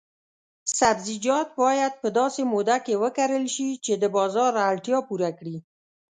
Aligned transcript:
سبزیجات 0.77 1.47
باید 1.61 1.93
په 2.01 2.07
داسې 2.19 2.41
موده 2.53 2.77
کې 2.85 3.01
وکرل 3.03 3.45
شي 3.55 3.69
چې 3.85 3.93
د 3.97 4.03
بازار 4.17 4.53
اړتیا 4.69 4.99
پوره 5.07 5.31
کړي. 5.39 5.57